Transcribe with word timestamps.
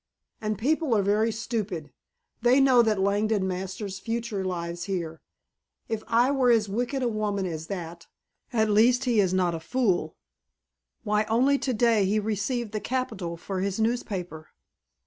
And 0.41 0.57
people 0.57 0.95
are 0.95 1.03
very 1.03 1.31
stupid. 1.31 1.91
They 2.41 2.59
know 2.59 2.81
that 2.81 2.99
Langdon 2.99 3.47
Masters' 3.47 3.99
future 3.99 4.43
lies 4.43 4.85
here. 4.85 5.21
If 5.87 6.03
I 6.07 6.31
were 6.31 6.49
as 6.49 6.67
wicked 6.67 7.03
a 7.03 7.07
woman 7.07 7.45
as 7.45 7.67
that, 7.67 8.07
at 8.51 8.67
least 8.71 9.03
he 9.05 9.19
is 9.19 9.31
not 9.31 9.53
a 9.53 9.59
fool. 9.59 10.15
Why, 11.03 11.25
only 11.25 11.59
today 11.59 12.05
he 12.05 12.19
received 12.19 12.71
the 12.71 12.79
capital 12.81 13.37
for 13.37 13.59
his 13.59 13.79
newspaper." 13.79 14.47